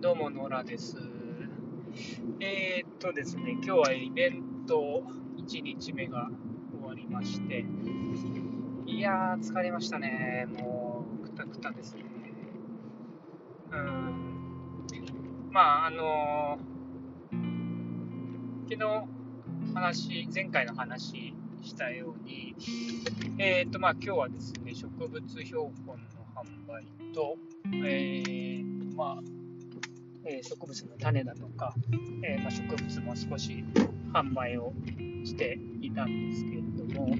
[0.00, 0.96] どうも、ノラです。
[2.38, 5.02] えー、っとですね、今日はイベント
[5.36, 6.30] 1日目が
[6.70, 7.64] 終わりまして、
[8.86, 10.46] いやー、疲れましたね。
[10.56, 12.04] もう、くたくたですね。
[13.72, 15.50] うん。
[15.50, 22.54] まあ、あのー、昨日話、前回の話したように、
[23.38, 25.96] えー、っと、まあ、今日はですね、植物標本の
[26.36, 27.36] 販売と、
[27.84, 29.37] えー、まあ、
[30.24, 31.74] え植物の種だとか、
[32.22, 33.64] えまあ、植物も少し
[34.12, 34.72] 販売を
[35.24, 37.16] していたんですけれども、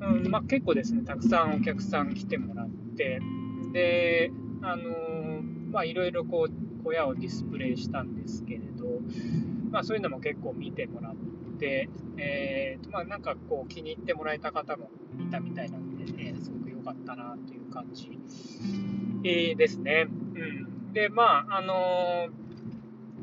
[0.00, 3.20] うんまあ、結構ですね、たくさんお客さん来てもらって、
[3.72, 4.30] で、
[4.62, 8.84] あの、まあ、いろいろこう、小屋をディスプレイしたんですけれど、
[9.70, 11.14] まあ、そういうのも結構見てもらっ
[11.58, 18.18] て、えーまあ、なんかこう気に入ってもらえた方もいたみたいなので、えー、すごく良かったなという感じ、
[19.24, 20.06] えー、ですね。
[20.08, 22.28] うんで、まあ、あの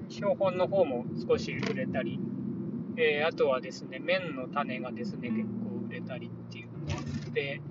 [0.09, 2.19] ー、標本の方も少し売れたり、
[2.97, 7.61] えー、あとはですね、麺の種がですね、結構売れたりっていうのがあって、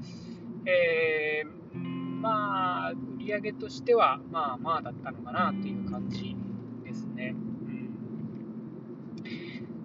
[0.65, 6.35] えー、まあ、売り上げとしては、まあまあだったのかなっていう感じ
[6.83, 7.35] ですね。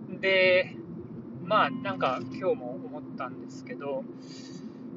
[0.10, 0.78] うん、で、
[1.44, 4.06] まあ、なんか今日も思ったんですけど、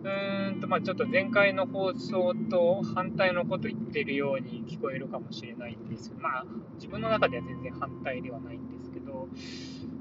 [0.05, 9.29] うーんと、まあ、ちょっと前回の放送と反対のこと言ってるように聞こえるかもしれないんですまあ、自分の中では全然反対ではないんですけど、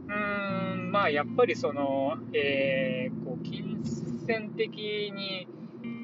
[0.07, 3.81] うーん、まあ、やっぱりその、えー、こう、金
[4.25, 5.47] 銭的に、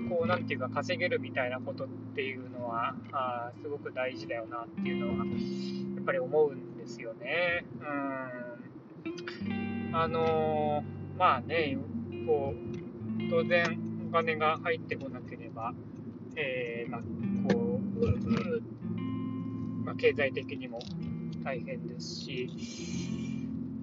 [0.10, 7.66] こう、なんていうか、稼げるみたいなことっていうのは、あすごく大事だよなっていうのは、やっぱり思うんですよね。
[7.80, 9.96] うん。
[9.96, 11.78] あのー、まあね、
[12.26, 12.83] こう、
[13.30, 13.80] 当然
[14.10, 15.74] お金が入ってこなければ、
[16.36, 17.02] えー、まあ、
[17.52, 18.06] こう、
[19.86, 20.80] まあ、経済的にも
[21.44, 22.50] 大変ですし、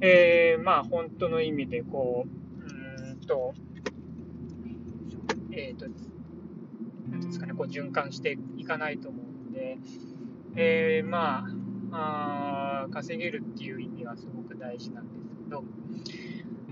[0.00, 3.54] えー、まあ、本当の意味で、こう、うんと、
[5.52, 5.86] えっ、ー、と、
[7.10, 9.78] なんですかね、こう循環していかないと思うんで、
[10.56, 15.64] えー、まああ、稼げるっていう意味はすごく大事なんですけど、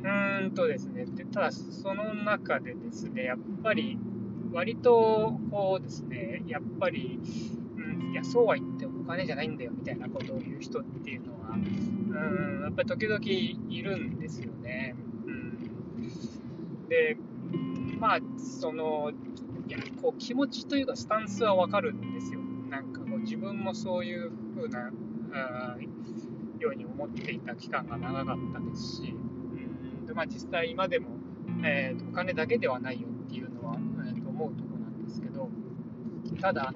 [0.04, 3.98] うんとですね、でただその中でですね、やっぱり
[4.52, 7.18] 割とこうですね、やっぱり、
[7.76, 14.94] うん、いや、そうは言ってお金じゃないんだよみたいなことを言う人っていうのは、うん、やっぱり時々いるんですよね。
[15.26, 17.16] うん、で、
[17.98, 19.12] まあ、その、
[19.66, 22.40] いや、こう気持ちというかスタンスはわかるんですよ。
[22.70, 24.90] なんかこう自分もそういう風な、
[25.32, 25.76] あ
[26.60, 29.14] ように思っていた期間が長かったですし、
[30.18, 31.10] まあ、実際今でも、
[31.64, 35.48] えーと、お金だけではないよっていうのは、えーと思うところなんですけど、
[36.40, 36.74] ただ、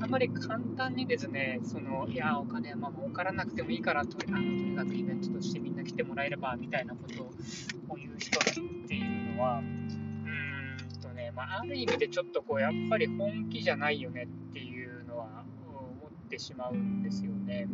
[0.00, 7.22] あんまり簡単にですね、そのいや、お金はまあ儲からなくてもいいからとあの、とにかくイベントとしてみんな来てもらえればみたいなこと
[7.88, 8.42] を言う人っ
[8.88, 17.68] ていうのは、うんとね、まあ、ある意味でちょっとこう、やっぱり本気じゃないよねっていうのは思ってしまうんですよね。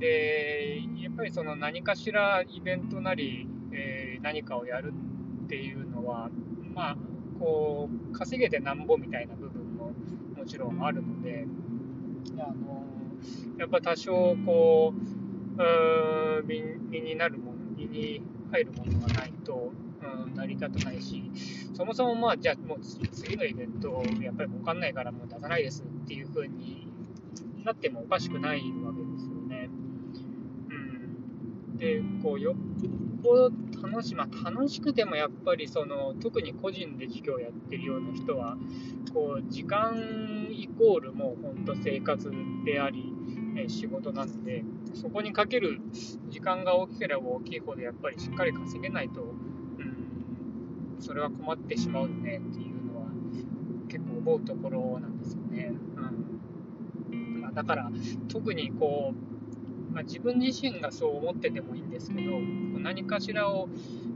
[0.00, 4.92] で、やっぱりその何かしらイベントなり、えー、何かをやる
[5.44, 6.30] っていうのは、
[6.74, 6.96] まあ、
[7.38, 9.92] こう、稼げてなんぼみたいな部分も
[10.36, 11.46] もちろんあるので、
[12.38, 12.86] あの
[13.58, 19.72] やっぱ多少こう、う身身になるもの、身に入るものがないと、
[20.02, 21.30] うん、成り立たないし、
[21.74, 26.90] そもそもまあ、じゃあもう次のイベント、やっぱり儲かんないからもう出さないですっていう風に
[27.64, 29.29] なってもおかしくないわけです
[29.64, 29.80] よね。
[31.76, 32.56] でこうよっ
[33.22, 33.50] ぽど
[33.82, 38.56] 楽し,、まあ、楽しくてもやっぱりその特に個人で授業やってるような人は
[39.14, 42.30] こう時間イコールもう本当生活
[42.64, 43.12] であり、
[43.56, 45.80] え仕事なのでそこにかける
[46.28, 49.24] 時間が大きければ大きいほどやっぱりしっかり稼げないと、う
[49.82, 53.06] ん、それは困ってしまうねっていうのは
[53.88, 55.72] 結構思うところなんですよね。
[57.10, 57.90] うんまあ、だから
[58.28, 59.29] 特にこう
[59.92, 62.38] まあ、自分自身がそう思っててもいいんですけど、
[62.80, 63.68] 何かしらを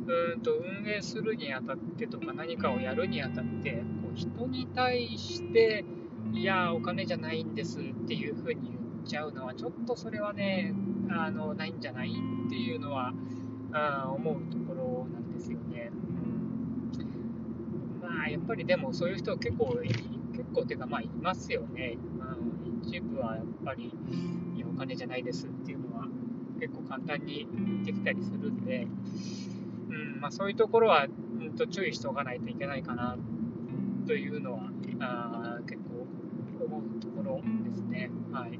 [0.06, 3.72] うんと運営するにあたってとか、何かをやるにあたって、
[4.02, 5.84] こう人に対して、
[6.32, 10.74] いや、お金じゃないんですっていうふうに言っちゃうのは、ちょっとそれはね、
[11.10, 13.12] あのないんじゃないっていうのは
[13.72, 15.90] あ思うところなんですよね。
[15.92, 19.78] うん、まあ、やっぱりでもそういう人結構、
[20.32, 21.96] 結構っていうか、まあ、いますよね。
[22.63, 23.92] うん、一部はやっぱり、
[24.74, 26.06] お金じゃないですっていうのは
[26.60, 27.46] 結構簡単に
[27.84, 28.86] できたりするんで、
[29.88, 33.16] うんまあ、そういうところは、うん、と注意しておかないといけないかな
[34.06, 34.60] というのは
[35.00, 36.06] あ結構
[36.64, 38.10] 思うところですね。
[38.32, 38.58] はい。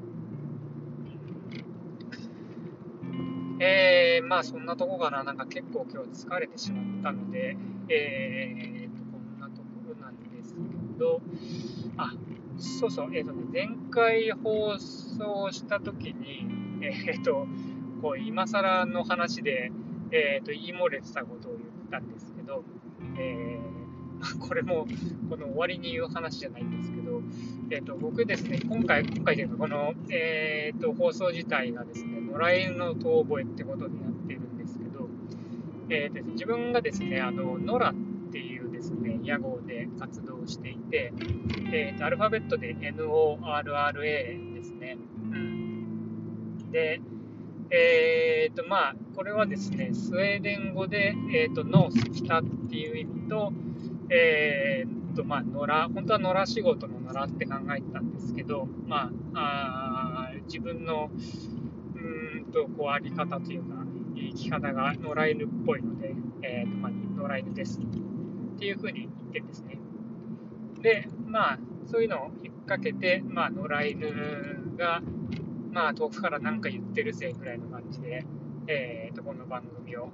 [3.59, 5.23] えー、まあそんなとこかな。
[5.23, 7.57] なんか結構今日疲れてしまったので、
[7.89, 10.59] えーと、こんなところなんですけ
[10.99, 11.21] ど、
[11.97, 12.13] あ、
[12.57, 16.45] そうそう、えっ、ー、とね、前回放送したときに、
[16.81, 17.47] えっ、ー、と、
[18.01, 19.71] こう、今更の話で、
[20.11, 22.63] えっ、ー、と、言い漏れてたことを言ったんですけど、
[23.17, 24.87] えー、 これも、
[25.29, 27.21] この終わりに言う話じゃないんですけど、
[27.71, 35.09] えっ、と、僕ですね、今回、今回というか、この、えっ、と、放送自体がですね、野良犬の遠吠えってことでやってるんですけど、
[35.89, 41.13] えーと、自分がですね、あの、野良ってていうですね、屋号で活動していて、
[41.71, 43.93] えーと、アルファベットで NORRA
[44.53, 44.97] ですね。
[46.69, 46.99] で、
[47.69, 53.53] えーと、まあ、これはですね、スウェーデン語で、えーと、ノース、北っていう意味と、
[54.09, 61.09] えーと、まあ、野良、本当は野良仕事の野良って考えたんですけど、まあ、あ自分の、
[61.95, 67.79] うんと、こう、あり方というか、生き方が野良犬っぽいので、えーと、まあ、野良犬です。
[68.55, 69.77] っていうふうに言ってですね。
[70.81, 75.01] で、まあ、そういうのを引っ掛けて、まあ、野良犬が、
[75.71, 78.25] まあ、遠くから何か言ってるぜぐらいの感じで、
[78.67, 80.09] えーと、この番組を、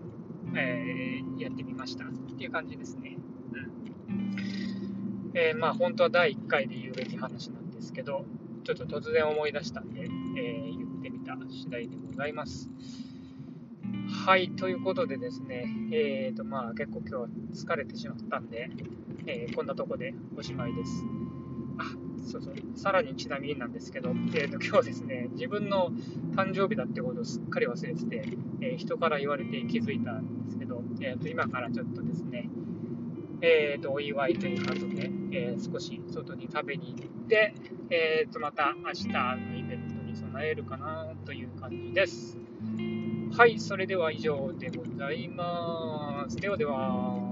[0.55, 2.07] えー、やってみましたっ
[2.38, 3.17] ていう感じですね。
[4.09, 5.31] うん。
[5.33, 8.25] えー、まあ、本当は第1回で言うべき話なんですけど、
[8.63, 12.69] ちょっと突然思い出したんで、えー、言ってみた次第でございます。
[14.23, 18.69] はい、ということでですね、えーとまあ、結構今日は疲れてしまったんで、
[19.25, 20.91] えー、こんなとこでおしまいです。
[21.79, 21.85] あ、
[22.29, 25.89] そうそう、さらにちなみになんですけど、えーと、今日ですね、自分の
[26.35, 32.47] 誕生日だってことをすっかり忘れてて、えー、人から言われて気づいたんですけど、えーと、今からちょっとですね、
[33.41, 37.56] えーと、お祝いということで、えー、少し外に食べに行って、
[37.89, 42.38] えー、とまた明日のイベントに備えるかなという感じです。
[43.33, 46.35] はい、それでは以上でございます。
[46.35, 47.31] ではでは。